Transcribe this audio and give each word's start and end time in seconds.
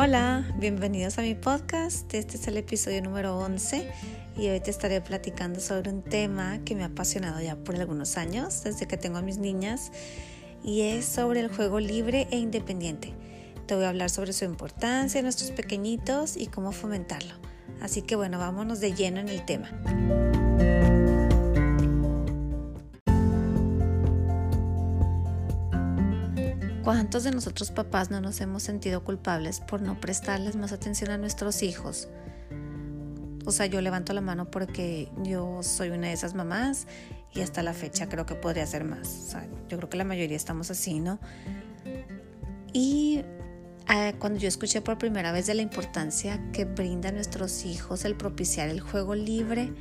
Hola, 0.00 0.44
bienvenidos 0.54 1.18
a 1.18 1.22
mi 1.22 1.34
podcast. 1.34 2.14
Este 2.14 2.36
es 2.36 2.46
el 2.46 2.56
episodio 2.56 3.02
número 3.02 3.36
11 3.36 3.90
y 4.36 4.46
hoy 4.46 4.60
te 4.60 4.70
estaré 4.70 5.00
platicando 5.00 5.58
sobre 5.58 5.90
un 5.90 6.04
tema 6.04 6.60
que 6.64 6.76
me 6.76 6.84
ha 6.84 6.86
apasionado 6.86 7.40
ya 7.40 7.56
por 7.56 7.74
algunos 7.74 8.16
años, 8.16 8.62
desde 8.62 8.86
que 8.86 8.96
tengo 8.96 9.18
a 9.18 9.22
mis 9.22 9.38
niñas, 9.38 9.90
y 10.62 10.82
es 10.82 11.04
sobre 11.04 11.40
el 11.40 11.48
juego 11.48 11.80
libre 11.80 12.28
e 12.30 12.38
independiente. 12.38 13.12
Te 13.66 13.74
voy 13.74 13.86
a 13.86 13.88
hablar 13.88 14.08
sobre 14.08 14.32
su 14.32 14.44
importancia 14.44 15.18
en 15.18 15.24
nuestros 15.24 15.50
pequeñitos 15.50 16.36
y 16.36 16.46
cómo 16.46 16.70
fomentarlo. 16.70 17.34
Así 17.80 18.02
que 18.02 18.14
bueno, 18.14 18.38
vámonos 18.38 18.78
de 18.78 18.92
lleno 18.92 19.18
en 19.18 19.28
el 19.28 19.44
tema. 19.44 19.68
¿Cuántos 26.88 27.22
de 27.22 27.32
nosotros 27.32 27.70
papás 27.70 28.10
no 28.10 28.22
nos 28.22 28.40
hemos 28.40 28.62
sentido 28.62 29.04
culpables 29.04 29.60
por 29.60 29.82
no 29.82 30.00
prestarles 30.00 30.56
más 30.56 30.72
atención 30.72 31.10
a 31.10 31.18
nuestros 31.18 31.62
hijos? 31.62 32.08
O 33.44 33.52
sea, 33.52 33.66
yo 33.66 33.82
levanto 33.82 34.14
la 34.14 34.22
mano 34.22 34.50
porque 34.50 35.10
yo 35.22 35.62
soy 35.62 35.90
una 35.90 36.06
de 36.06 36.14
esas 36.14 36.32
mamás 36.32 36.86
y 37.34 37.42
hasta 37.42 37.62
la 37.62 37.74
fecha 37.74 38.08
creo 38.08 38.24
que 38.24 38.36
podría 38.36 38.66
ser 38.66 38.84
más. 38.84 39.06
O 39.06 39.30
sea, 39.32 39.46
yo 39.68 39.76
creo 39.76 39.90
que 39.90 39.98
la 39.98 40.04
mayoría 40.04 40.34
estamos 40.34 40.70
así, 40.70 40.98
¿no? 40.98 41.18
Y 42.72 43.22
eh, 43.94 44.14
cuando 44.18 44.38
yo 44.38 44.48
escuché 44.48 44.80
por 44.80 44.96
primera 44.96 45.30
vez 45.30 45.46
de 45.46 45.52
la 45.52 45.60
importancia 45.60 46.40
que 46.54 46.64
brinda 46.64 47.10
a 47.10 47.12
nuestros 47.12 47.66
hijos 47.66 48.06
el 48.06 48.16
propiciar 48.16 48.70
el 48.70 48.80
juego 48.80 49.14
libre, 49.14 49.74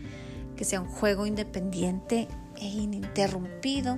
que 0.58 0.66
sea 0.66 0.82
un 0.82 0.90
juego 0.90 1.26
independiente 1.26 2.28
e 2.58 2.66
ininterrumpido, 2.66 3.98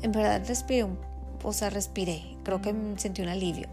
en 0.00 0.10
verdad 0.10 0.42
respiré 0.48 0.84
un 0.84 1.13
o 1.44 1.52
sea, 1.52 1.70
respiré, 1.70 2.22
creo 2.42 2.60
que 2.60 2.74
sentí 2.96 3.22
un 3.22 3.28
alivio. 3.28 3.68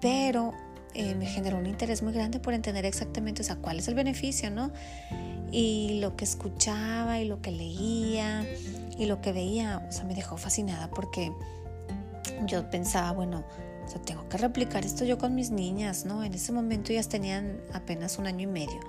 Pero 0.00 0.52
eh, 0.92 1.14
me 1.14 1.26
generó 1.26 1.58
un 1.58 1.66
interés 1.66 2.02
muy 2.02 2.12
grande 2.12 2.38
por 2.40 2.52
entender 2.52 2.84
exactamente, 2.84 3.42
o 3.42 3.44
sea, 3.44 3.56
cuál 3.56 3.78
es 3.78 3.88
el 3.88 3.94
beneficio, 3.94 4.50
¿no? 4.50 4.70
Y 5.50 6.00
lo 6.00 6.16
que 6.16 6.24
escuchaba 6.24 7.20
y 7.20 7.26
lo 7.26 7.40
que 7.40 7.50
leía 7.50 8.44
y 8.98 9.06
lo 9.06 9.20
que 9.20 9.32
veía, 9.32 9.84
o 9.88 9.92
sea, 9.92 10.04
me 10.04 10.14
dejó 10.14 10.36
fascinada 10.36 10.90
porque 10.90 11.32
yo 12.46 12.68
pensaba, 12.70 13.12
bueno, 13.12 13.44
o 13.84 13.88
sea, 13.88 14.00
tengo 14.02 14.28
que 14.28 14.36
replicar 14.36 14.84
esto 14.84 15.04
yo 15.04 15.18
con 15.18 15.34
mis 15.34 15.50
niñas, 15.50 16.04
¿no? 16.04 16.24
En 16.24 16.34
ese 16.34 16.52
momento 16.52 16.92
ellas 16.92 17.08
tenían 17.08 17.60
apenas 17.72 18.18
un 18.18 18.26
año 18.26 18.42
y 18.42 18.52
medio. 18.52 18.80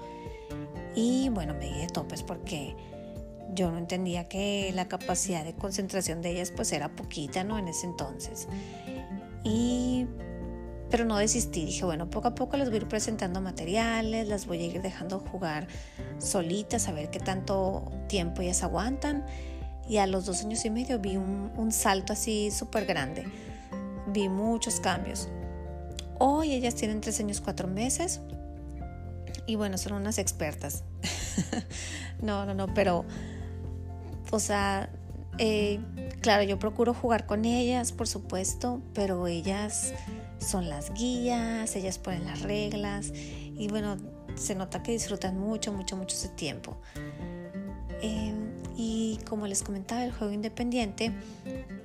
Y 0.95 1.29
bueno, 1.29 1.53
me 1.53 1.65
di 1.65 1.79
de 1.79 1.87
topes 1.87 2.23
porque 2.23 2.75
yo 3.53 3.71
no 3.71 3.77
entendía 3.77 4.27
que 4.27 4.71
la 4.73 4.87
capacidad 4.87 5.43
de 5.43 5.53
concentración 5.53 6.21
de 6.21 6.31
ellas 6.31 6.51
pues 6.51 6.71
era 6.71 6.95
poquita, 6.95 7.43
¿no? 7.43 7.57
En 7.57 7.67
ese 7.67 7.85
entonces. 7.85 8.47
Y 9.43 10.07
pero 10.89 11.03
no 11.03 11.17
desistí, 11.17 11.65
dije, 11.65 11.83
bueno, 11.83 12.09
poco 12.09 12.27
a 12.29 12.35
poco 12.35 12.57
les 12.57 12.69
voy 12.69 12.75
a 12.75 12.81
ir 12.81 12.87
presentando 12.87 13.41
materiales, 13.41 14.27
las 14.27 14.45
voy 14.45 14.61
a 14.61 14.65
ir 14.65 14.81
dejando 14.81 15.19
jugar 15.19 15.67
solitas, 16.19 16.87
a 16.87 16.91
ver 16.91 17.09
qué 17.09 17.19
tanto 17.19 17.91
tiempo 18.07 18.41
ellas 18.41 18.63
aguantan. 18.63 19.25
Y 19.89 19.97
a 19.97 20.07
los 20.07 20.25
dos 20.25 20.43
años 20.43 20.63
y 20.65 20.69
medio 20.69 20.99
vi 20.99 21.17
un, 21.17 21.51
un 21.57 21.71
salto 21.71 22.13
así 22.13 22.49
súper 22.51 22.85
grande. 22.85 23.25
Vi 24.07 24.29
muchos 24.29 24.79
cambios. 24.79 25.27
Hoy 26.17 26.53
ellas 26.53 26.75
tienen 26.75 27.01
tres 27.01 27.19
años, 27.19 27.41
cuatro 27.41 27.67
meses. 27.67 28.21
Y 29.47 29.55
bueno, 29.55 29.77
son 29.77 29.93
unas 29.93 30.17
expertas. 30.17 30.83
no, 32.21 32.45
no, 32.45 32.53
no, 32.53 32.73
pero 32.73 33.05
o 34.35 34.39
sea, 34.39 34.89
eh, 35.37 35.79
claro, 36.21 36.43
yo 36.43 36.59
procuro 36.59 36.93
jugar 36.93 37.25
con 37.25 37.45
ellas, 37.45 37.91
por 37.91 38.07
supuesto, 38.07 38.81
pero 38.93 39.27
ellas 39.27 39.93
son 40.39 40.69
las 40.69 40.93
guías, 40.93 41.75
ellas 41.75 41.97
ponen 41.97 42.25
las 42.25 42.41
reglas 42.41 43.11
y 43.13 43.67
bueno, 43.69 43.97
se 44.35 44.55
nota 44.55 44.83
que 44.83 44.91
disfrutan 44.91 45.39
mucho, 45.39 45.71
mucho, 45.71 45.95
mucho 45.95 46.15
ese 46.15 46.29
tiempo. 46.29 46.77
Em, 48.01 48.51
y 48.75 49.19
como 49.27 49.47
les 49.47 49.63
comentaba, 49.63 50.03
el 50.03 50.11
juego 50.11 50.33
independiente, 50.33 51.09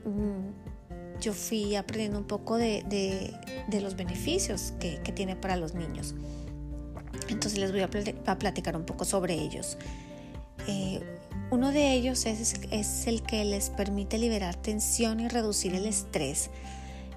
mm, 0.05 1.21
yo 1.21 1.33
fui 1.33 1.77
aprendiendo 1.77 2.19
un 2.19 2.27
poco 2.27 2.57
de, 2.57 3.33
los 3.81 3.95
beneficios 3.95 4.73
que, 4.81 4.99
tiene 5.15 5.37
para 5.37 5.57
los 5.57 5.75
niños. 5.75 6.15
Entonces 7.29 7.59
les 7.59 7.71
voy 7.71 7.83
a, 7.83 7.89
platicar 8.39 8.77
un 8.77 8.85
poco 8.85 9.05
sobre 9.05 9.35
ellos. 9.35 9.77
Eh, 10.67 11.01
uno 11.51 11.73
de 11.73 11.93
ellos 11.93 12.27
es, 12.27 13.07
el 13.07 13.23
que 13.23 13.45
les 13.45 13.71
permite 13.71 14.19
liberar 14.19 14.55
tensión 14.55 15.21
y 15.21 15.29
reducir 15.29 15.75
el 15.75 15.87
estrés, 15.87 16.51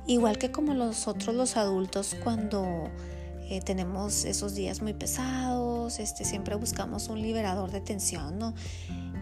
igual 0.08 0.38
que 0.38 0.52
como 0.52 0.74
los 0.74 1.08
otros 1.08 1.36
los 1.36 1.56
adultos 1.56 2.16
cuando 2.24 2.90
eh, 3.50 3.62
tenemos 3.62 4.26
esos 4.26 4.56
días 4.56 4.82
muy 4.82 4.94
pesados, 4.94 6.00
este, 6.00 6.26
siempre 6.26 6.56
buscamos 6.56 7.10
un 7.10 7.22
liberador 7.22 7.70
de 7.72 7.82
tensión, 7.82 8.40
¿no? 8.40 8.56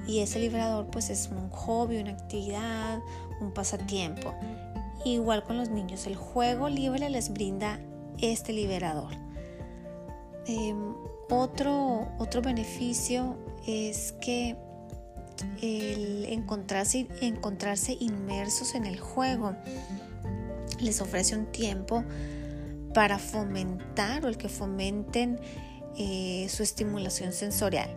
Y 0.07 0.19
ese 0.19 0.39
liberador 0.39 0.87
pues 0.87 1.09
es 1.09 1.29
un 1.29 1.49
hobby, 1.49 1.97
una 1.97 2.11
actividad, 2.11 2.99
un 3.41 3.51
pasatiempo. 3.51 4.33
Igual 5.03 5.43
con 5.43 5.57
los 5.57 5.69
niños, 5.69 6.07
el 6.07 6.15
juego 6.15 6.69
libre 6.69 7.09
les 7.09 7.33
brinda 7.33 7.79
este 8.19 8.53
liberador. 8.53 9.13
Em, 10.47 10.93
otro, 11.31 12.11
otro 12.19 12.41
beneficio 12.41 13.37
es 13.65 14.13
que 14.21 14.55
el 15.61 16.25
encontrarse, 16.25 17.07
encontrarse 17.21 17.97
inmersos 17.99 18.75
en 18.75 18.85
el 18.85 18.99
juego 18.99 19.55
les 20.79 21.01
ofrece 21.01 21.35
un 21.35 21.45
tiempo 21.47 22.03
para 22.93 23.17
fomentar 23.17 24.25
o 24.25 24.27
el 24.27 24.37
que 24.37 24.49
fomenten 24.49 25.39
eh, 25.97 26.47
su 26.49 26.63
estimulación 26.63 27.31
sensorial. 27.31 27.89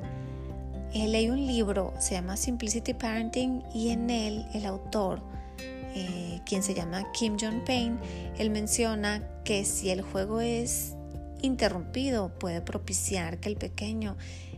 Él 0.93 1.11
leí 1.13 1.29
un 1.29 1.45
libro, 1.45 1.93
se 1.99 2.15
llama 2.15 2.37
Simplicity 2.37 2.95
Parenting, 2.95 3.65
y 3.75 3.91
en 3.91 4.11
él 4.11 4.47
el 4.55 4.65
autor, 4.65 5.21
eh, 5.59 6.41
quien 6.47 6.63
se 6.63 6.73
llama 6.73 7.11
Kim 7.13 7.37
Jong 7.41 7.65
Payne, 7.65 7.99
él 8.39 8.51
menciona 8.51 9.27
que 9.43 9.65
si 9.65 9.91
el 9.91 10.03
juego 10.03 10.41
es 10.41 10.94
interrumpido 11.43 12.31
puede 12.39 12.61
propiciar 12.61 13.39
que 13.39 13.49
el 13.49 13.57
pequeño 13.57 14.17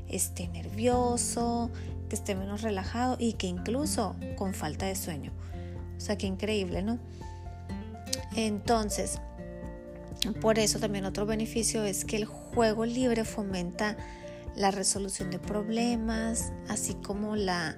esté 0.09 0.49
nervioso, 0.49 1.71
que 2.09 2.17
esté 2.17 2.35
menos 2.35 2.63
relajado 2.63 3.17
y 3.19 3.35
que 3.35 3.47
incluso 3.47 4.17
con 4.37 4.55
falta 4.55 4.87
de 4.87 4.95
sueño. 4.95 5.33
O 5.97 6.01
sea, 6.01 6.17
qué 6.17 6.27
increíble, 6.27 6.83
¿no? 6.83 6.99
Entonces, 8.37 9.19
por 10.41 10.59
eso 10.59 10.79
también 10.79 11.05
otro 11.05 11.27
beneficio 11.27 11.85
es 11.85 12.05
que 12.05 12.17
el 12.17 12.25
juego 12.25 12.85
libre 12.85 13.25
fomenta 13.25 13.97
la 14.57 14.71
resolución 14.71 15.31
de 15.31 15.39
problemas, 15.39 16.53
así 16.69 16.95
como 16.95 17.37
la 17.37 17.77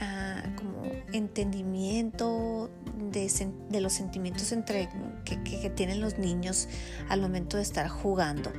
ah, 0.00 0.42
como 0.56 0.82
entendimiento 1.12 2.70
de, 3.10 3.80
los 3.80 3.92
sentimientos 3.92 4.52
entre, 4.52 4.88
que, 5.24 5.70
tienen 5.70 6.00
los 6.00 6.18
niños 6.18 6.68
al 7.08 7.20
momento 7.20 7.56
de 7.56 7.62
estar 7.62 7.88
jugando. 7.88 8.52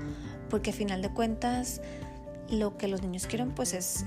Porque 0.50 0.72
a 0.72 0.73
final 0.73 1.01
de 1.01 1.09
cuentas, 1.09 1.81
lo 2.50 2.78
que 2.78 2.88
los 2.88 3.01
niños 3.01 3.28
quieren 3.28 3.51
pues 3.51 3.73
es, 3.73 4.03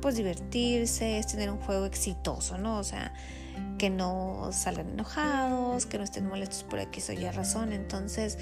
pues 0.00 0.16
divertirse, 0.16 1.18
es 1.18 1.26
tener 1.26 1.50
un 1.50 1.58
juego 1.58 1.84
exitoso, 1.86 2.58
¿no? 2.58 2.78
O 2.78 2.84
sea, 2.84 3.12
que 3.78 3.90
no 3.90 4.50
salgan 4.52 4.90
enojados, 4.90 5.86
que 5.86 5.98
no 5.98 6.04
estén 6.04 6.26
molestos 6.26 6.62
por 6.62 6.78
X 6.78 7.10
o 7.10 7.12
Y 7.12 7.28
razón. 7.30 7.72
Entonces, 7.72 8.38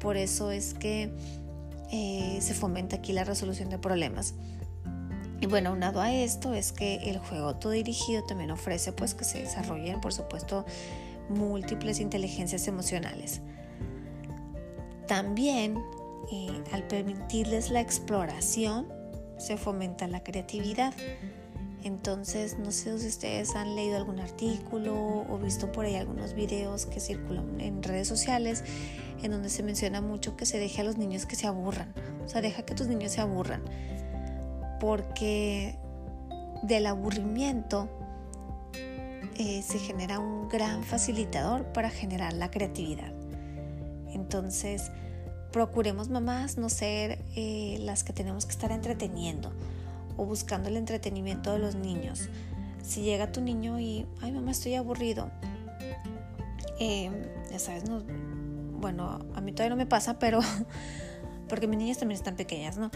por 0.00 0.16
eso 0.16 0.50
es 0.50 0.74
que 0.74 1.12
eh, 1.92 2.38
se 2.40 2.54
fomenta 2.54 2.96
aquí 2.96 3.12
la 3.12 3.24
resolución 3.24 3.70
de 3.70 3.78
problemas. 3.78 4.34
Y 5.40 5.46
bueno, 5.46 5.70
aunado 5.70 6.00
a 6.00 6.12
esto 6.12 6.54
es 6.54 6.72
que 6.72 6.96
el 7.10 7.18
juego 7.18 7.48
autodirigido 7.48 8.24
también 8.24 8.50
ofrece 8.50 8.92
pues 8.92 9.14
que 9.14 9.24
se 9.24 9.40
desarrollen, 9.40 10.00
por 10.00 10.12
supuesto, 10.12 10.64
múltiples 11.28 12.00
inteligencias 12.00 12.68
emocionales. 12.68 13.40
También 15.06 15.76
al 16.72 16.82
permitirles 16.84 17.70
la 17.70 17.80
exploración, 17.80 18.86
se 19.38 19.56
fomenta 19.56 20.08
la 20.08 20.22
creatividad. 20.22 20.92
Entonces, 21.84 22.58
no 22.58 22.72
sé 22.72 22.98
si 22.98 23.06
ustedes 23.06 23.54
han 23.54 23.76
leído 23.76 23.96
algún 23.96 24.18
artículo 24.18 25.24
o 25.28 25.38
visto 25.38 25.70
por 25.70 25.84
ahí 25.84 25.94
algunos 25.94 26.34
videos 26.34 26.86
que 26.86 26.98
circulan 26.98 27.60
en 27.60 27.82
redes 27.82 28.08
sociales 28.08 28.64
en 29.22 29.30
donde 29.30 29.50
se 29.50 29.62
menciona 29.62 30.00
mucho 30.00 30.36
que 30.36 30.46
se 30.46 30.58
deje 30.58 30.80
a 30.80 30.84
los 30.84 30.96
niños 30.96 31.26
que 31.26 31.36
se 31.36 31.46
aburran. 31.46 31.94
O 32.24 32.28
sea, 32.28 32.40
deja 32.40 32.64
que 32.64 32.74
tus 32.74 32.88
niños 32.88 33.12
se 33.12 33.20
aburran. 33.20 33.62
Porque 34.80 35.78
del 36.62 36.86
aburrimiento 36.86 37.88
eh, 39.38 39.62
se 39.62 39.78
genera 39.78 40.18
un 40.18 40.48
gran 40.48 40.82
facilitador 40.82 41.64
para 41.72 41.90
generar 41.90 42.32
la 42.32 42.50
creatividad. 42.50 43.12
Entonces, 44.08 44.90
procuremos 45.52 46.08
mamás 46.08 46.56
no 46.56 46.68
ser 46.68 47.24
eh, 47.34 47.78
las 47.80 48.02
que 48.02 48.12
tenemos 48.12 48.46
que 48.46 48.52
estar 48.52 48.72
entreteniendo 48.72 49.52
o 50.16 50.24
buscando 50.24 50.68
el 50.68 50.76
entretenimiento 50.76 51.52
de 51.52 51.58
los 51.58 51.74
niños. 51.74 52.28
Si 52.82 53.02
llega 53.02 53.32
tu 53.32 53.40
niño 53.40 53.78
y, 53.78 54.06
ay 54.22 54.32
mamá, 54.32 54.52
estoy 54.52 54.74
aburrido, 54.74 55.30
em, 56.78 57.12
ya 57.50 57.58
sabes, 57.58 57.88
no, 57.88 58.02
bueno, 58.80 59.18
a 59.34 59.40
mí 59.40 59.52
todavía 59.52 59.70
no 59.70 59.76
me 59.76 59.86
pasa, 59.86 60.18
pero 60.18 60.40
porque 61.48 61.66
mis 61.66 61.78
niñas 61.78 61.98
también 61.98 62.18
están 62.18 62.36
pequeñas, 62.36 62.78
¿no? 62.78 62.90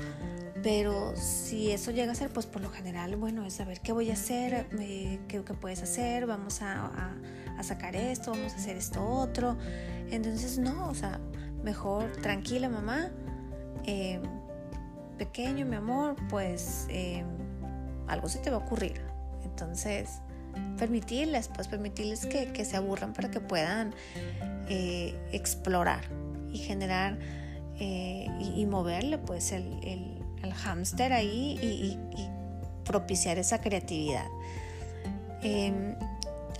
Pero 0.63 1.15
si 1.17 1.71
eso 1.71 1.91
llega 1.91 2.13
a 2.13 2.15
ser, 2.15 2.31
pues 2.31 2.47
por 2.47 2.61
lo 2.61 2.71
general, 2.71 3.17
bueno, 3.17 3.47
es 3.47 3.55
saber 3.55 3.81
qué 3.81 3.93
voy 3.93 4.11
a 4.11 4.13
hacer, 4.13 4.69
qué, 4.69 5.19
qué, 5.29 5.55
puedes 5.55 5.83
hacer, 5.83 6.27
vamos 6.27 6.61
a, 6.61 7.17
sacar 7.63 7.97
esto, 7.97 8.33
vamos 8.33 8.53
a 8.53 8.57
hacer 8.57 8.77
esto 8.77 9.05
otro. 9.05 9.57
Entonces, 10.11 10.59
no, 10.59 10.89
o 10.89 10.95
sea, 10.95 11.21
mejor 11.63 12.13
tranquila 12.13 12.69
mamá, 12.69 13.11
em, 13.85 14.23
pequeño, 15.17 15.65
mi 15.65 15.77
amor, 15.77 16.17
pues 16.29 16.87
em, 16.91 17.27
algo 18.07 18.29
se 18.29 18.39
te 18.39 18.51
va 18.51 18.57
a 18.57 18.61
ocurrir. 18.61 19.01
Entonces, 19.45 20.21
permitirles, 20.79 21.49
pues 21.49 21.69
permitirles 21.69 22.27
que, 22.27 22.65
se 22.65 22.77
aburran 22.77 23.13
para 23.13 23.31
que 23.31 23.41
puedan 23.41 23.95
eh, 24.69 25.19
explorar 25.33 26.05
y 26.53 26.59
generar 26.59 27.19
eh, 27.79 28.27
y, 28.39 28.67
moverle 28.67 29.19
pues 29.19 29.53
el, 29.53 30.20
el 30.43 30.53
hámster 30.53 31.13
ahí 31.13 31.59
y, 31.63 31.99
propiciar 32.85 33.39
esa 33.39 33.61
creatividad. 33.61 34.27
Em, 35.43 35.95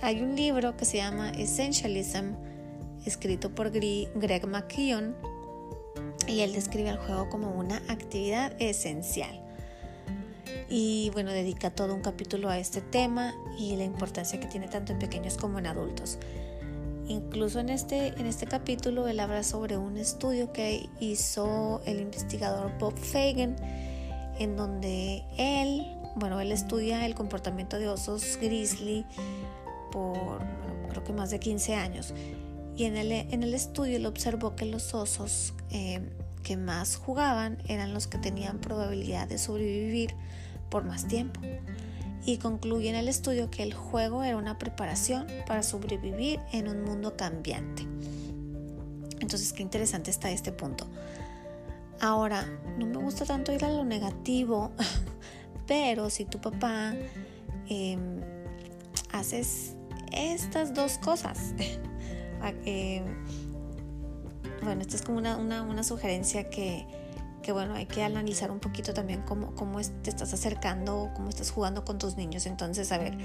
hay 0.01 0.21
un 0.21 0.35
libro 0.35 0.77
que 0.77 0.85
se 0.85 0.97
llama 0.97 1.29
Essentialism, 1.31 2.35
escrito 3.05 3.53
por 3.53 3.69
Greg 3.69 4.47
McKeown, 4.47 5.13
y 6.27 6.41
él 6.41 6.53
describe 6.53 6.89
el 6.89 6.97
juego 6.97 7.29
como 7.29 7.51
una 7.51 7.77
actividad 7.89 8.53
esencial. 8.59 9.41
Y 10.69 11.09
bueno, 11.11 11.31
dedica 11.31 11.69
todo 11.69 11.93
un 11.93 12.01
capítulo 12.01 12.49
a 12.49 12.57
este 12.57 12.79
tema 12.79 13.33
y 13.59 13.75
la 13.75 13.83
importancia 13.83 14.39
que 14.39 14.47
tiene 14.47 14.69
tanto 14.69 14.93
en 14.93 14.99
pequeños 14.99 15.35
como 15.35 15.59
en 15.59 15.67
adultos. 15.67 16.17
Incluso 17.11 17.59
en 17.59 17.69
este, 17.69 18.07
en 18.07 18.25
este 18.25 18.45
capítulo 18.45 19.05
él 19.09 19.19
habla 19.19 19.43
sobre 19.43 19.75
un 19.75 19.97
estudio 19.97 20.53
que 20.53 20.89
hizo 21.01 21.81
el 21.85 21.99
investigador 21.99 22.71
Bob 22.79 22.97
Fagan, 22.97 23.57
en 24.39 24.55
donde 24.55 25.25
él, 25.37 25.85
bueno, 26.15 26.39
él 26.39 26.53
estudia 26.53 27.05
el 27.05 27.13
comportamiento 27.13 27.79
de 27.79 27.89
osos 27.89 28.37
grizzly 28.41 29.05
por, 29.91 30.39
creo 30.89 31.03
que 31.03 31.11
más 31.11 31.31
de 31.31 31.39
15 31.39 31.75
años. 31.75 32.13
Y 32.77 32.85
en 32.85 32.95
el, 32.95 33.11
en 33.11 33.43
el 33.43 33.53
estudio 33.53 33.97
él 33.97 34.05
observó 34.05 34.55
que 34.55 34.65
los 34.65 34.93
osos 34.93 35.53
eh, 35.69 35.99
que 36.43 36.55
más 36.55 36.95
jugaban 36.95 37.57
eran 37.67 37.93
los 37.93 38.07
que 38.07 38.19
tenían 38.19 38.59
probabilidad 38.59 39.27
de 39.27 39.37
sobrevivir 39.37 40.15
por 40.69 40.85
más 40.85 41.09
tiempo 41.09 41.41
y 42.25 42.37
concluye 42.37 42.89
en 42.89 42.95
el 42.95 43.07
estudio 43.07 43.49
que 43.49 43.63
el 43.63 43.73
juego 43.73 44.23
era 44.23 44.37
una 44.37 44.57
preparación 44.57 45.27
para 45.47 45.63
sobrevivir 45.63 46.39
en 46.51 46.67
un 46.67 46.83
mundo 46.83 47.17
cambiante. 47.17 47.87
Entonces, 49.19 49.53
qué 49.53 49.63
interesante 49.63 50.11
está 50.11 50.29
este 50.31 50.51
punto. 50.51 50.87
Ahora, 51.99 52.45
no 52.77 52.85
me 52.85 52.97
gusta 52.97 53.25
tanto 53.25 53.51
ir 53.51 53.63
a 53.65 53.69
lo 53.69 53.85
negativo, 53.85 54.71
pero 55.67 56.09
si 56.09 56.25
tu 56.25 56.39
papá 56.39 56.93
em, 57.69 58.21
haces 59.11 59.75
estas 60.11 60.73
dos 60.73 60.97
cosas, 60.97 61.53
bueno, 64.63 64.81
esto 64.81 64.95
es 64.95 65.01
como 65.01 65.17
una, 65.19 65.37
una 65.37 65.83
sugerencia 65.83 66.49
que, 66.49 66.85
que 67.41 67.51
bueno, 67.51 67.75
hay 67.75 67.85
que 67.85 68.03
analizar 68.03 68.51
un 68.51 68.59
poquito 68.59 68.93
también 68.93 69.21
cómo, 69.23 69.53
cómo 69.55 69.79
te 69.81 70.09
estás 70.09 70.33
acercando, 70.33 71.11
cómo 71.15 71.29
estás 71.29 71.51
jugando 71.51 71.83
con 71.83 71.97
tus 71.97 72.17
niños. 72.17 72.45
Entonces, 72.45 72.91
a 72.91 72.97
ver, 72.97 73.17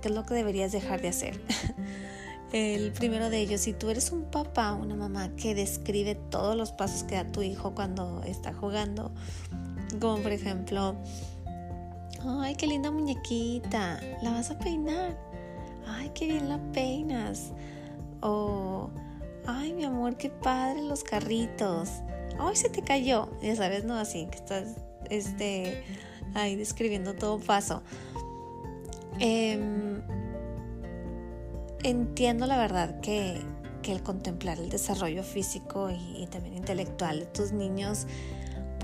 ¿qué 0.00 0.08
es 0.08 0.14
lo 0.14 0.24
que 0.24 0.34
deberías 0.34 0.72
dejar 0.72 1.00
de 1.00 1.08
hacer? 1.08 1.40
El 2.52 2.92
primero 2.92 3.28
de 3.28 3.40
ellos, 3.40 3.60
si 3.60 3.72
tú 3.72 3.90
eres 3.90 4.12
un 4.12 4.30
papá, 4.30 4.72
una 4.72 4.94
mamá 4.94 5.34
que 5.36 5.54
describe 5.54 6.14
todos 6.14 6.56
los 6.56 6.70
pasos 6.72 7.02
que 7.02 7.16
da 7.16 7.24
tu 7.24 7.42
hijo 7.42 7.74
cuando 7.74 8.22
está 8.22 8.54
jugando, 8.54 9.12
como 10.00 10.22
por 10.22 10.30
ejemplo, 10.30 10.96
ay, 12.24 12.54
qué 12.54 12.68
linda 12.68 12.90
muñequita, 12.90 14.00
la 14.22 14.30
vas 14.30 14.50
a 14.52 14.58
peinar, 14.58 15.18
ay, 15.88 16.10
qué 16.14 16.26
bien 16.26 16.48
la 16.48 16.58
peinas, 16.72 17.52
o, 18.20 18.90
ay, 19.46 19.72
mi 19.72 19.84
amor, 19.84 20.16
qué 20.16 20.30
padre 20.30 20.82
los 20.82 21.04
carritos, 21.04 21.90
¡ay, 22.38 22.56
se 22.56 22.68
te 22.68 22.82
cayó! 22.82 23.28
Ya 23.42 23.56
sabes, 23.56 23.84
¿no? 23.84 23.94
Así 23.94 24.26
que 24.26 24.36
estás 24.36 24.76
este, 25.10 25.82
ahí 26.34 26.56
describiendo 26.56 27.14
todo 27.14 27.38
paso. 27.38 27.82
Em, 29.18 30.02
entiendo 31.82 32.46
la 32.46 32.58
verdad 32.58 33.00
que, 33.00 33.42
el 33.86 34.02
contemplar 34.02 34.58
el 34.58 34.68
desarrollo 34.68 35.22
físico 35.22 35.90
y, 35.90 36.26
también 36.26 36.56
intelectual 36.56 37.20
de 37.20 37.26
tus 37.26 37.52
niños, 37.52 38.08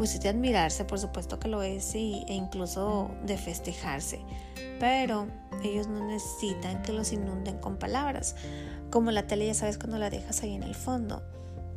pues 0.02 0.14
es 0.14 0.20
de 0.20 0.28
admirarse, 0.28 0.84
por 0.84 0.98
supuesto 0.98 1.38
que 1.38 1.48
lo 1.48 1.62
es, 1.62 1.94
y, 1.94 2.24
e 2.28 2.34
incluso 2.34 3.10
de 3.24 3.38
festejarse. 3.38 4.20
Pero 4.80 5.28
ellos 5.62 5.86
no 5.86 6.06
necesitan 6.06 6.82
que 6.82 6.92
los 6.92 7.12
inunden 7.12 7.58
con 7.58 7.76
palabras. 7.76 8.36
Como 8.90 9.10
la 9.10 9.26
tele, 9.26 9.46
ya 9.46 9.54
sabes, 9.54 9.78
cuando 9.78 9.98
la 9.98 10.10
dejas 10.10 10.42
ahí 10.42 10.54
en 10.54 10.64
el 10.64 10.74
fondo 10.74 11.22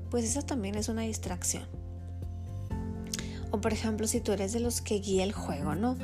pues 0.09 0.23
eso 0.23 0.41
también 0.43 0.75
es 0.75 0.87
una 0.87 1.01
distracción. 1.01 1.63
O 3.51 3.59
por 3.59 3.73
ejemplo, 3.73 4.07
si 4.07 4.21
tú 4.21 4.31
eres 4.31 4.53
de 4.53 4.61
los 4.61 4.79
que 4.79 4.99
guía 4.99 5.25
el 5.25 5.33
juego, 5.33 5.75
¿no? 5.75 5.97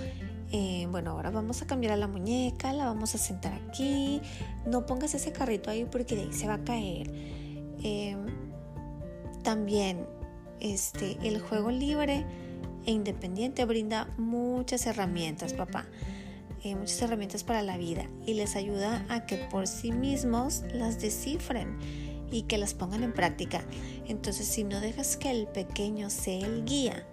Eh, 0.52 0.86
bueno, 0.92 1.12
ahora 1.12 1.32
vamos 1.32 1.62
a 1.62 1.66
cambiar 1.66 1.94
a 1.94 1.96
la 1.96 2.08
muñeca, 2.08 2.74
la 2.74 2.86
vamos 2.86 3.16
a 3.16 3.18
sentar 3.18 3.54
aquí, 3.54 4.22
no 4.66 4.86
pongas 4.86 5.14
ese 5.14 5.32
carrito 5.32 5.70
ahí 5.70 5.86
porque 5.86 6.16
de 6.16 6.24
ahí 6.24 6.34
se 6.34 6.46
va 6.48 6.56
a 6.56 6.64
caer. 6.66 7.10
Em, 7.84 8.26
también 9.44 10.06
este, 10.62 11.18
el 11.24 11.42
juego 11.42 11.72
libre 11.72 12.26
e 12.86 12.92
independiente 12.92 13.66
brinda 13.66 14.08
muchas 14.18 14.86
herramientas, 14.86 15.54
papá. 15.54 15.86
Eh, 16.64 16.76
muchas 16.76 17.02
herramientas 17.02 17.44
para 17.44 17.64
la 17.64 17.76
vida 17.76 18.08
y 18.28 18.36
les 18.36 18.56
ayuda 18.56 19.04
a 19.10 19.26
que 19.26 19.38
por 19.38 19.66
sí 19.66 19.92
mismos 19.92 20.64
las 20.72 21.02
descifren 21.02 21.80
y 22.32 22.44
que 22.44 22.60
las 22.60 22.76
pongan 22.76 23.04
en 23.04 23.14
práctica. 23.14 23.64
Entonces, 24.08 24.48
si 24.48 24.64
no 24.64 24.80
dejas 24.80 25.18
que 25.18 25.32
el 25.32 25.48
pequeño 25.48 26.12
sea 26.12 26.46
el 26.46 26.64
guía, 26.64 27.08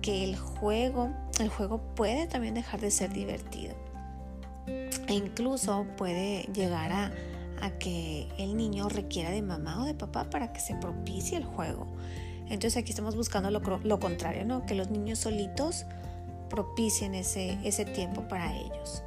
que 0.00 0.24
el 0.24 0.36
juego, 0.36 1.10
el 1.38 1.50
juego 1.50 1.82
puede 1.94 2.26
también 2.26 2.54
dejar 2.54 2.80
de 2.80 2.90
ser 2.90 3.12
divertido. 3.12 3.74
E 4.66 5.14
incluso 5.14 5.86
puede 5.96 6.48
llegar 6.54 6.92
a, 6.92 7.12
que 7.78 8.28
el 8.38 8.56
niño 8.56 8.88
requiera 8.88 9.30
de 9.30 9.42
mamá 9.42 9.82
o 9.82 9.84
de 9.84 9.94
papá 9.94 10.30
para 10.30 10.52
que 10.52 10.60
se 10.60 10.74
propicie 10.74 11.38
el 11.38 11.44
juego. 11.44 11.86
Entonces 12.44 12.76
aquí 12.76 12.90
estamos 12.90 13.14
buscando 13.14 13.50
lo, 13.50 13.60
lo 13.60 14.00
contrario, 14.00 14.44
¿no? 14.44 14.64
Que 14.64 14.74
los 14.74 14.90
niños 14.90 15.18
solitos 15.18 15.84
propicien 16.48 17.14
ese, 17.14 17.58
ese 17.64 17.84
tiempo 17.84 18.26
para 18.28 18.56
ellos. 18.56 19.02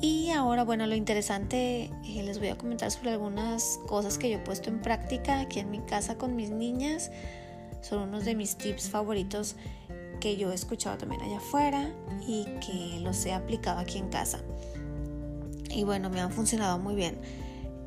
Y 0.00 0.30
ahora, 0.30 0.62
bueno, 0.62 0.86
lo 0.86 0.94
interesante, 0.94 1.90
eh, 2.06 2.22
les 2.22 2.38
voy 2.38 2.48
a 2.48 2.56
comentar 2.56 2.90
sobre 2.90 3.10
algunas 3.10 3.80
cosas 3.88 4.16
que 4.16 4.30
yo 4.30 4.36
he 4.36 4.40
puesto 4.40 4.70
en 4.70 4.80
práctica 4.80 5.40
aquí 5.40 5.58
en 5.58 5.70
mi 5.70 5.80
casa 5.80 6.16
con 6.16 6.36
mis 6.36 6.50
niñas. 6.50 7.10
Son 7.80 8.08
unos 8.08 8.24
de 8.24 8.36
mis 8.36 8.56
tips 8.56 8.90
favoritos 8.90 9.56
que 10.20 10.36
yo 10.36 10.52
he 10.52 10.54
escuchado 10.54 10.98
también 10.98 11.22
allá 11.22 11.38
afuera 11.38 11.90
y 12.26 12.44
que 12.60 13.00
los 13.00 13.24
he 13.26 13.32
aplicado 13.32 13.80
aquí 13.80 13.98
en 13.98 14.08
casa. 14.08 14.40
Y 15.70 15.84
bueno, 15.84 16.10
me 16.10 16.20
han 16.20 16.32
funcionado 16.32 16.78
muy 16.78 16.94
bien. 16.94 17.18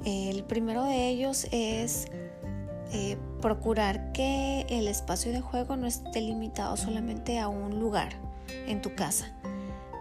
El 0.05 0.43
primero 0.43 0.83
de 0.85 1.09
ellos 1.09 1.47
es 1.51 2.07
eh, 2.91 3.17
procurar 3.41 4.11
que 4.13 4.65
el 4.69 4.87
espacio 4.87 5.31
de 5.31 5.41
juego 5.41 5.77
no 5.77 5.87
esté 5.87 6.21
limitado 6.21 6.77
solamente 6.77 7.39
a 7.39 7.47
un 7.47 7.79
lugar 7.79 8.09
en 8.67 8.81
tu 8.81 8.95
casa 8.95 9.31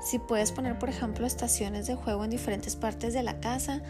si 0.01 0.19
puedes 0.19 0.51
poner, 0.51 0.79
por 0.79 0.89
ejemplo, 0.89 1.27
estaciones 1.27 1.87
de 1.87 1.95
juego 1.95 2.25
en 2.25 2.31
diferentes 2.31 2.75
partes 2.75 3.13
de 3.13 3.23
la 3.23 3.39
casa, 3.41 3.83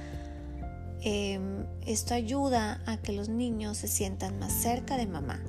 em, 1.02 1.64
esto 1.86 2.14
ayuda 2.14 2.80
a 2.86 2.96
que 2.98 3.12
los 3.12 3.28
niños 3.28 3.78
se 3.78 3.88
sientan 3.88 4.38
más 4.38 4.52
cerca 4.52 4.96
de 4.96 5.06
mamá, 5.06 5.40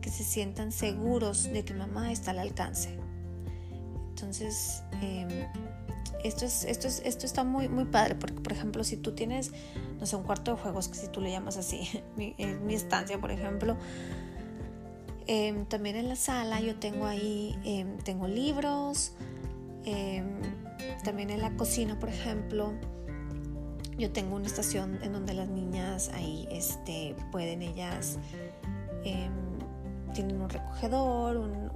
que 0.00 0.10
se 0.10 0.24
sientan 0.24 0.72
seguros 0.72 1.44
de 1.44 1.64
que 1.64 1.74
mamá 1.74 2.10
está 2.10 2.30
al 2.30 2.38
alcance. 2.38 2.98
Entonces, 4.08 4.82
em, 5.02 5.28
esto, 6.24 6.44
es, 6.44 6.64
esto, 6.64 6.88
es, 6.88 7.02
esto 7.04 7.26
está 7.26 7.44
muy, 7.44 7.68
muy 7.68 7.84
padre, 7.84 8.14
porque 8.14 8.40
por 8.40 8.52
ejemplo, 8.52 8.84
si 8.84 8.96
tú 8.96 9.12
tienes, 9.12 9.52
no 9.98 10.06
sé, 10.06 10.16
un 10.16 10.22
cuarto 10.22 10.52
de 10.52 10.60
juegos, 10.60 10.88
que 10.88 10.96
si 10.96 11.08
tú 11.08 11.20
le 11.20 11.30
llamas 11.30 11.56
así, 11.56 11.88
mi, 12.16 12.34
mi 12.64 12.74
estancia, 12.74 13.18
por 13.20 13.30
ejemplo, 13.30 13.76
em, 15.26 15.66
también 15.66 15.96
en 15.96 16.08
la 16.08 16.16
sala 16.16 16.60
yo 16.60 16.76
tengo 16.76 17.06
ahí, 17.06 17.56
tengo 18.04 18.28
libros, 18.28 19.12
Em, 19.86 20.42
también 21.04 21.30
en 21.30 21.40
la 21.40 21.56
cocina, 21.56 21.98
por 21.98 22.08
ejemplo, 22.08 22.72
yo 23.96 24.10
tengo 24.10 24.34
una 24.34 24.46
estación 24.46 24.98
en 25.02 25.12
donde 25.12 25.32
las 25.32 25.48
niñas 25.48 26.10
ahí 26.12 26.48
este, 26.50 27.14
pueden 27.30 27.62
ellas, 27.62 28.18
tienen 30.12 30.40
un 30.40 30.48
recogedor, 30.50 31.36
un, 31.36 31.70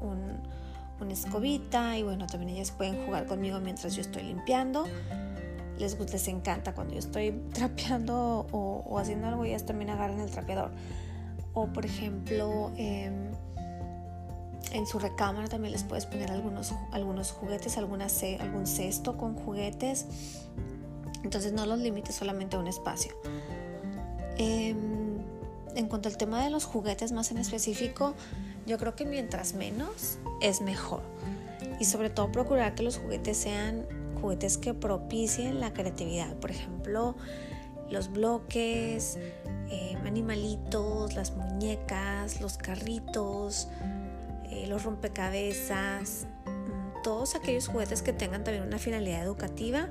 una 1.00 1.12
escobita 1.12 1.96
y 1.98 2.02
bueno, 2.02 2.26
también 2.26 2.56
ellas 2.56 2.70
pueden 2.70 3.04
jugar 3.04 3.26
conmigo 3.26 3.60
mientras 3.60 3.94
yo 3.94 4.00
estoy 4.02 4.22
limpiando. 4.24 4.86
les, 5.78 5.98
les 5.98 6.28
encanta 6.28 6.74
cuando 6.74 6.94
yo 6.94 6.98
estoy 6.98 7.32
trapeando 7.52 8.46
o, 8.52 8.98
haciendo 8.98 9.28
algo, 9.28 9.44
ellas 9.44 9.64
también 9.64 9.90
agarran 9.90 10.20
el 10.20 10.30
trapeador. 10.30 10.70
O 11.52 11.66
por 11.66 11.84
ejemplo, 11.84 12.70
em, 12.76 13.32
en 14.72 14.86
su 14.86 14.98
recámara 14.98 15.48
también 15.48 15.72
les 15.72 15.82
puedes 15.82 16.06
poner 16.06 16.30
algunos, 16.30 16.74
algunos 16.92 17.32
juguetes, 17.32 17.76
alguna, 17.76 18.06
algún 18.38 18.66
cesto 18.66 19.16
con 19.16 19.34
juguetes. 19.34 20.06
Entonces 21.24 21.52
no 21.52 21.66
los 21.66 21.78
limites 21.78 22.14
solamente 22.14 22.56
a 22.56 22.60
un 22.60 22.66
espacio. 22.66 23.12
Em, 24.38 25.18
en 25.74 25.86
cuanto 25.88 26.08
al 26.08 26.16
tema 26.16 26.42
de 26.42 26.50
los 26.50 26.64
juguetes 26.64 27.12
más 27.12 27.30
en 27.30 27.38
específico, 27.38 28.14
yo 28.66 28.78
creo 28.78 28.94
que 28.94 29.04
mientras 29.04 29.54
menos 29.54 30.18
es 30.40 30.60
mejor. 30.60 31.02
Y 31.78 31.84
sobre 31.84 32.10
todo 32.10 32.30
procurar 32.30 32.74
que 32.74 32.82
los 32.82 32.98
juguetes 32.98 33.36
sean 33.36 33.86
juguetes 34.20 34.58
que 34.58 34.74
propicien 34.74 35.60
la 35.60 35.72
creatividad. 35.72 36.34
Por 36.36 36.50
ejemplo, 36.50 37.16
los 37.90 38.12
bloques, 38.12 39.18
eh, 39.70 39.96
animalitos, 40.04 41.14
las 41.14 41.36
muñecas, 41.36 42.40
los 42.40 42.56
carritos, 42.56 43.68
eh, 44.50 44.66
los 44.66 44.84
rompecabezas, 44.84 46.26
mm, 46.46 47.02
todos 47.02 47.34
aquellos 47.34 47.68
juguetes 47.68 48.02
que 48.02 48.12
tengan 48.12 48.44
también 48.44 48.64
una 48.64 48.78
finalidad 48.78 49.22
educativa, 49.22 49.88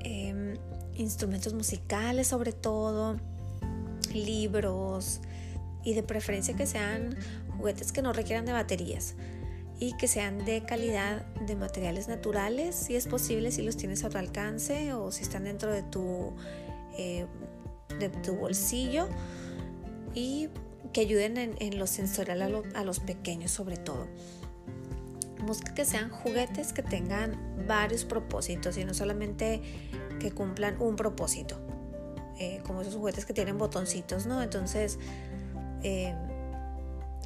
em, 0.00 0.54
instrumentos 0.94 1.52
musicales 1.52 2.28
sobre 2.28 2.52
todo, 2.52 3.16
libros 4.14 5.20
y 5.84 5.94
de 5.94 6.02
preferencia 6.02 6.54
que 6.54 6.66
sean 6.66 7.16
juguetes 7.60 7.92
que 7.92 8.00
no 8.00 8.12
requieran 8.12 8.46
de 8.46 8.52
baterías 8.52 9.14
y 9.78 9.96
que 9.96 10.08
sean 10.08 10.44
de 10.44 10.62
calidad 10.62 11.26
de 11.46 11.56
materiales 11.56 12.08
naturales, 12.08 12.74
si 12.74 12.96
es 12.96 13.06
posible, 13.06 13.52
si 13.52 13.62
los 13.62 13.76
tienes 13.76 14.02
a 14.04 14.08
tu 14.08 14.18
alcance 14.18 14.92
o 14.94 15.12
si 15.12 15.22
están 15.22 15.44
dentro 15.44 15.70
de 15.70 15.82
tu, 15.82 16.32
eh, 16.98 17.26
de 17.98 18.08
tu 18.08 18.34
bolsillo 18.34 19.08
y 20.14 20.48
que 20.92 21.02
ayuden 21.02 21.56
en, 21.58 21.78
lo 21.78 21.86
sensorial 21.86 22.64
a, 22.74 22.84
los 22.84 23.00
pequeños 23.00 23.50
sobre 23.50 23.76
todo. 23.76 24.06
Busca 25.46 25.72
que 25.74 25.84
sean 25.84 26.10
juguetes 26.10 26.72
que 26.72 26.82
tengan 26.82 27.66
varios 27.66 28.04
propósitos 28.04 28.76
y 28.76 28.84
no 28.84 28.94
solamente 28.94 29.62
que 30.18 30.32
cumplan 30.32 30.80
un 30.80 30.96
propósito, 30.96 31.58
eh, 32.38 32.60
como 32.66 32.82
esos 32.82 32.96
juguetes 32.96 33.24
que 33.24 33.32
tienen 33.32 33.56
botoncitos, 33.56 34.26
¿no? 34.26 34.42
Entonces, 34.42 34.98
eh, 35.82 36.14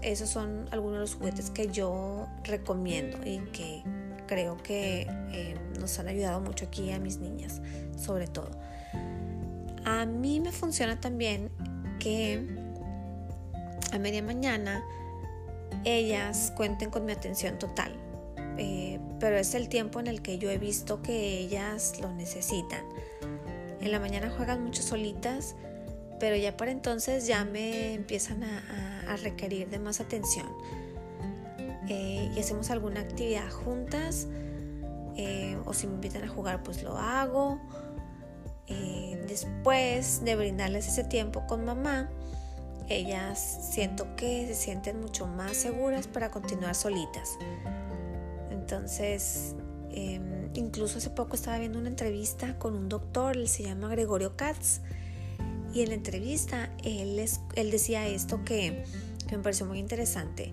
esos 0.04 0.28
son 0.28 0.68
algunos 0.70 0.94
de 0.94 1.00
los 1.00 1.14
juguetes 1.14 1.50
que 1.50 1.68
yo 1.68 2.28
recomiendo 2.44 3.18
y 3.24 3.38
que 3.52 3.82
creo 4.26 4.56
que 4.62 5.06
eh, 5.32 5.56
nos 5.78 5.98
han 5.98 6.08
ayudado 6.08 6.40
mucho 6.40 6.66
aquí 6.66 6.92
a 6.92 6.98
mis 6.98 7.18
niñas, 7.18 7.60
sobre 7.96 8.26
todo. 8.26 8.50
A 9.84 10.06
mí 10.06 10.40
me 10.40 10.52
funciona 10.52 11.00
también 11.00 11.50
que 11.98 12.46
a 13.92 13.98
media 13.98 14.22
mañana 14.22 14.84
ellas 15.84 16.52
cuenten 16.56 16.90
con 16.90 17.04
mi 17.04 17.12
atención 17.12 17.58
total, 17.58 17.92
eh, 18.58 18.98
pero 19.20 19.36
es 19.36 19.54
el 19.54 19.68
tiempo 19.68 20.00
en 20.00 20.06
el 20.06 20.22
que 20.22 20.38
yo 20.38 20.50
he 20.50 20.58
visto 20.58 21.02
que 21.02 21.38
ellas 21.38 22.00
lo 22.00 22.12
necesitan. 22.12 22.84
En 23.80 23.90
la 23.92 24.00
mañana 24.00 24.30
juegan 24.34 24.64
mucho 24.64 24.82
solitas, 24.82 25.56
pero 26.20 26.36
ya 26.36 26.56
para 26.56 26.70
entonces 26.70 27.26
ya 27.26 27.44
me 27.44 27.94
empiezan 27.94 28.44
a 28.44 29.16
requerir 29.22 29.68
de 29.68 29.78
más 29.78 30.00
atención 30.00 30.46
eh, 31.88 32.30
y 32.34 32.40
hacemos 32.40 32.70
alguna 32.70 33.00
actividad 33.00 33.50
juntas 33.50 34.26
eh, 35.16 35.58
o 35.66 35.74
si 35.74 35.86
me 35.86 35.94
invitan 35.94 36.24
a 36.24 36.28
jugar 36.28 36.62
pues 36.62 36.82
lo 36.82 36.96
hago. 36.96 37.60
Eh, 38.66 39.22
después 39.28 40.24
de 40.24 40.36
brindarles 40.36 40.88
ese 40.88 41.04
tiempo 41.04 41.46
con 41.46 41.64
mamá, 41.64 42.08
ellas 42.88 43.68
siento 43.72 44.16
que 44.16 44.46
se 44.46 44.54
sienten 44.54 45.00
mucho 45.00 45.26
más 45.26 45.56
seguras 45.56 46.06
para 46.06 46.30
continuar 46.30 46.74
solitas. 46.74 47.36
Entonces, 48.50 49.54
em, 49.90 50.48
incluso 50.54 50.98
hace 50.98 51.10
poco 51.10 51.34
estaba 51.34 51.58
viendo 51.58 51.78
una 51.78 51.88
entrevista 51.88 52.58
con 52.58 52.74
un 52.74 52.88
doctor, 52.88 53.36
él 53.36 53.48
se 53.48 53.64
llama 53.64 53.88
Gregorio 53.88 54.36
Katz, 54.36 54.80
y 55.74 55.82
en 55.82 55.88
la 55.88 55.94
entrevista 55.96 56.70
él, 56.84 57.22
él 57.56 57.70
decía 57.70 58.06
esto 58.06 58.44
que, 58.44 58.84
me 59.30 59.38
pareció 59.38 59.66
muy 59.66 59.80
interesante, 59.80 60.52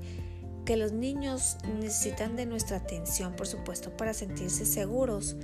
que 0.65 0.75
los 0.75 0.91
niños 0.91 1.57
necesitan 1.79 2.35
de 2.35 2.47
nuestra 2.47 2.77
atención, 2.77 3.35
por 3.35 3.45
supuesto, 3.45 3.95
para 3.95 4.13
sentirse 4.13 4.65
seguros, 4.65 5.35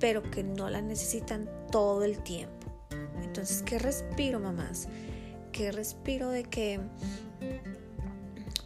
pero 0.00 0.28
que 0.28 0.42
no 0.42 0.68
la 0.68 0.82
necesitan 0.82 1.48
todo 1.70 2.02
el 2.02 2.22
tiempo. 2.22 2.66
Entonces, 3.22 3.62
¿qué 3.62 3.78
respiro, 3.78 4.40
mamás? 4.40 4.88
¿Qué 5.52 5.70
respiro 5.70 6.30
de 6.30 6.44
que 6.44 6.80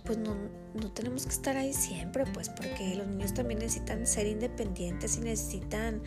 pues 0.05 0.19
no, 0.19 0.35
no, 0.75 0.91
tenemos 0.91 1.27
que 1.27 1.33
estar 1.33 1.57
ahí 1.57 1.73
siempre, 1.73 2.25
pues 2.33 2.49
porque 2.49 2.95
los 2.97 3.07
niños 3.07 3.35
también 3.35 3.61
necesitan 3.61 4.07
ser 4.07 4.27
independientes 4.27 5.17
y 5.17 5.21
necesitan 5.21 6.03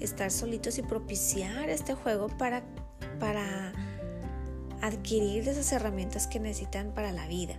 estar 0.00 0.30
solitos 0.30 0.78
y 0.78 0.82
propiciar 0.82 1.68
este 1.68 1.94
juego 1.94 2.26
para 2.26 2.64
para 3.20 3.72
adquirir 4.82 5.46
esas 5.48 5.70
herramientas 5.72 6.26
que 6.26 6.40
necesitan 6.40 6.92
para 6.92 7.12
la 7.12 7.28
vida. 7.28 7.54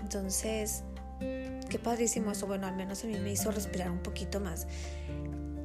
Entonces, 0.00 0.84
qué 1.20 1.78
padrísimo 1.82 2.32
eso. 2.32 2.46
Bueno, 2.46 2.66
al 2.66 2.76
menos 2.76 3.04
a 3.04 3.06
mí 3.08 3.18
me 3.18 3.32
hizo 3.32 3.50
respirar 3.50 3.90
un 3.90 3.98
poquito 3.98 4.40
más. 4.40 4.66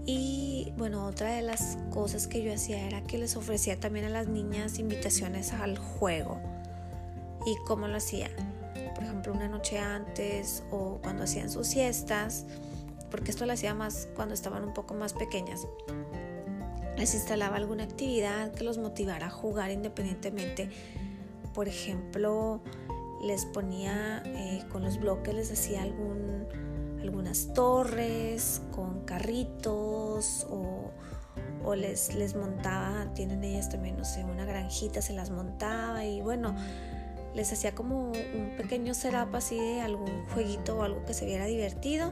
Y 0.06 0.74
bueno, 0.78 1.06
otra 1.06 1.32
de 1.32 1.42
las 1.42 1.78
cosas 1.92 2.28
que 2.28 2.42
yo 2.42 2.54
hacía 2.54 2.86
era 2.88 3.04
que 3.04 3.18
les 3.18 3.36
ofrecía 3.36 3.80
también 3.80 4.06
a 4.06 4.10
las 4.10 4.28
niñas 4.28 4.80
invitaciones 4.80 5.54
al 5.54 5.78
juego. 5.78 6.40
¿Y 7.46 7.56
cómo 7.66 7.88
lo 7.88 7.98
hacía? 7.98 8.30
Por 8.96 9.04
ejemplo, 9.04 9.34
una 9.34 9.48
noche 9.48 9.78
antes 9.78 10.64
o 10.72 11.00
cuando 11.04 11.24
hacían 11.24 11.50
sus 11.50 11.68
siestas, 11.68 12.46
porque 13.12 13.32
esto 13.32 13.46
lo 13.46 13.54
hacía 13.54 13.74
más 13.74 14.08
cuando 14.16 14.34
estaban 14.34 14.64
un 14.64 14.74
poco 14.74 14.94
más 14.94 15.14
pequeñas 15.14 15.68
les 16.98 17.14
instalaba 17.14 17.58
alguna 17.58 17.84
actividad 17.84 18.52
que 18.52 18.64
los 18.64 18.78
motivara 18.78 19.28
a 19.28 19.30
jugar 19.30 19.72
independientemente. 19.72 20.70
Por 21.54 21.68
ejemplo, 21.68 22.62
les 23.22 23.46
ponía 23.46 24.24
eh, 24.26 24.64
con 24.72 24.84
los 24.84 25.00
bloques, 25.00 25.34
les 25.34 25.52
hacía 25.52 25.84
algún, 25.84 26.48
algunas 27.02 27.54
torres 27.54 28.62
con 28.72 29.06
carritos 29.06 30.48
o, 30.50 30.92
o 31.64 31.76
les, 31.76 32.16
les 32.16 32.36
montaba, 32.36 33.14
tienen 33.14 33.44
ellas 33.44 33.70
también, 33.70 33.98
no 33.98 34.06
sé, 34.06 34.24
una 34.24 34.46
granjita, 34.46 35.02
se 35.02 35.14
las 35.14 35.30
montaba 35.30 36.04
y 36.04 36.22
bueno, 36.22 36.56
les 37.36 37.52
hacía 37.54 37.76
como 37.76 38.10
un 38.10 38.56
pequeño 38.58 38.96
setup 38.96 39.36
así 39.36 39.58
de 39.60 39.82
algún 39.82 40.26
jueguito 40.34 40.78
o 40.78 40.84
algo 40.84 41.06
que 41.06 41.14
se 41.14 41.26
viera 41.26 41.46
divertido 41.46 42.12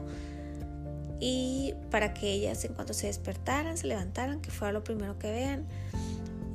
y 1.19 1.73
para 1.91 2.13
que 2.13 2.31
ellas 2.31 2.63
en 2.65 2.73
cuanto 2.73 2.93
se 2.93 3.07
despertaran, 3.07 3.77
se 3.77 3.87
levantaran, 3.87 4.41
que 4.41 4.51
fuera 4.51 4.71
lo 4.71 4.83
primero 4.83 5.17
que 5.17 5.31
vean 5.31 5.65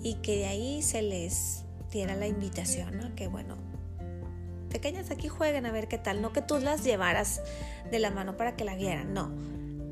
y 0.03 0.15
que 0.17 0.37
de 0.37 0.47
ahí 0.47 0.83
se 0.83 1.03
les 1.03 1.65
diera 1.91 2.15
la 2.15 2.27
invitación, 2.27 2.99
¿no? 2.99 3.15
que 3.15 3.29
bueno, 3.29 3.57
pequeñas 4.71 5.11
aquí 5.11 5.29
jueguen 5.29 5.67
a 5.67 5.73
ver 5.73 5.89
qué 5.89 5.99
tal, 5.99 6.23
no 6.23 6.33
que 6.33 6.43
tú 6.43 6.59
las 6.59 6.85
llevaras 6.85 7.43
de 7.91 7.99
la 7.99 8.11
mano 8.11 8.37
para 8.37 8.57
que 8.57 8.65
la 8.65 8.77
vieran, 8.77 9.13
no, 9.13 9.31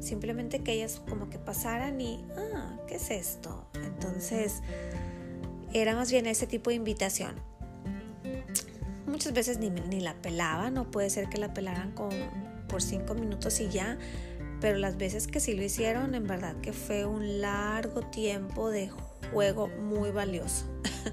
simplemente 0.00 0.60
que 0.60 0.72
ellas 0.72 1.02
como 1.08 1.28
que 1.28 1.38
pasaran 1.38 2.00
y, 2.00 2.24
ah, 2.36 2.78
¿qué 2.86 2.96
es 2.96 3.10
esto? 3.10 3.68
Entonces, 3.74 4.62
era 5.72 5.94
más 5.94 6.10
bien 6.10 6.26
ese 6.26 6.46
tipo 6.46 6.70
de 6.70 6.76
invitación. 6.76 7.34
Muchas 9.06 9.32
veces 9.32 9.58
ni, 9.58 9.70
ni 9.70 10.00
la 10.00 10.14
pelaban, 10.14 10.74
no 10.74 10.90
puede 10.90 11.10
ser 11.10 11.28
que 11.28 11.38
la 11.38 11.52
pelaran 11.52 11.92
con, 11.92 12.10
por 12.68 12.82
cinco 12.82 13.14
minutos 13.14 13.58
y 13.60 13.68
ya, 13.68 13.98
pero 14.60 14.78
las 14.78 14.96
veces 14.96 15.26
que 15.26 15.40
sí 15.40 15.54
lo 15.54 15.62
hicieron, 15.62 16.14
en 16.14 16.26
verdad 16.26 16.56
que 16.60 16.72
fue 16.72 17.04
un 17.04 17.40
largo 17.40 18.02
tiempo 18.02 18.70
de 18.70 18.90
juego 19.32 19.68
muy 19.68 20.10
valioso. 20.10 20.66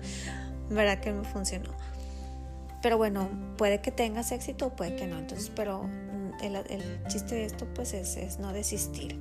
verdad 0.70 1.00
que 1.00 1.12
me 1.12 1.24
funcionó. 1.24 1.70
Pero 2.82 2.98
bueno, 2.98 3.30
puede 3.58 3.82
que 3.82 3.92
tengas 3.92 4.32
éxito 4.32 4.68
o 4.68 4.76
puede 4.76 4.96
que 4.96 5.08
no. 5.08 5.18
Entonces, 5.18 5.52
pero 5.56 5.84
mm, 5.84 6.44
el, 6.44 7.04
chiste 7.08 7.36
de 7.36 7.46
esto 7.46 7.68
pues 7.74 7.94
es, 7.94 8.18
es, 8.18 8.40
no 8.40 8.54
desistir. 8.54 9.20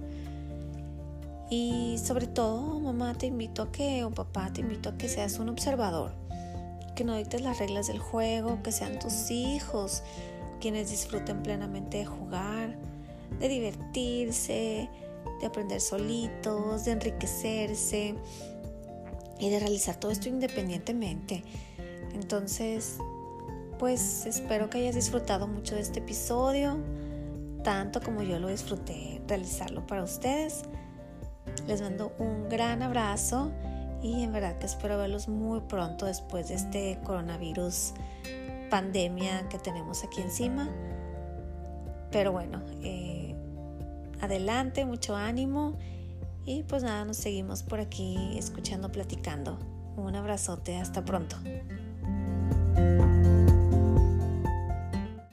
Y 1.51 1.99
sobre 2.03 2.27
todo, 2.27 2.81
mamá, 2.81 3.15
te 3.15 3.27
invito 3.27 3.63
a 3.63 3.73
que, 3.73 4.05
o 4.05 4.11
papá, 4.11 4.53
te 4.53 4.61
invito 4.61 4.91
a 4.91 4.99
que 4.99 5.09
seas 5.09 5.39
un 5.39 5.49
observador. 5.49 6.13
Que 6.97 7.05
no 7.05 7.17
dictes 7.17 7.43
las 7.43 7.59
reglas 7.59 7.89
del 7.89 7.99
juego, 7.99 8.63
que 8.63 8.73
sean 8.73 8.99
tus 8.99 9.31
hijos 9.31 10.03
quienes 10.65 10.89
disfruten 10.89 11.43
plenamente 11.43 11.99
de 11.99 12.07
jugar 12.07 12.75
de 13.41 13.49
divertirse, 13.49 14.89
de 15.41 15.47
aprender 15.47 15.81
solitos, 15.81 16.85
de 16.85 16.93
enriquecerse 16.93 18.15
y 19.39 19.51
de 19.51 19.59
realizar 19.59 19.97
todo 19.97 20.11
esto 20.11 20.29
independientemente. 20.29 21.43
Entonces, 22.15 22.99
pues 23.79 24.27
espero 24.27 24.71
que 24.71 24.79
hayas 24.79 24.95
disfrutado 24.95 25.47
mucho 25.47 25.75
de 25.75 25.81
este 25.81 25.99
episodio, 25.99 26.79
tanto 27.63 28.01
como 28.01 28.23
yo 28.23 28.39
lo 28.39 28.49
disfruté 28.49 29.21
realizarlo 29.27 29.87
para 29.87 30.03
ustedes. 30.03 30.63
Les 31.67 31.81
mando 31.81 32.13
un 32.19 32.49
gran 32.49 32.83
abrazo 32.83 33.51
y 34.03 34.23
en 34.23 34.33
verdad 34.33 34.59
que 34.59 34.67
espero 34.67 34.99
verlos 34.99 35.29
muy 35.29 35.61
pronto 35.61 36.07
después 36.07 36.49
de 36.49 36.55
este 36.55 36.99
coronavirus 37.05 37.95
pandemia 38.71 39.49
que 39.49 39.59
tenemos 39.59 40.05
aquí 40.05 40.21
encima. 40.21 40.69
Pero 42.11 42.33
bueno, 42.33 42.63
eh, 42.83 43.14
adelante, 44.25 44.85
mucho 44.85 45.17
ánimo 45.17 45.79
y 46.45 46.63
pues 46.65 46.83
nada, 46.83 47.05
nos 47.05 47.17
seguimos 47.17 47.63
por 47.63 47.81
aquí 47.81 48.37
escuchando, 48.37 48.91
platicando. 48.91 49.59
Un 49.97 50.17
abrazote, 50.17 50.77
hasta 50.77 51.05
pronto. 51.05 51.37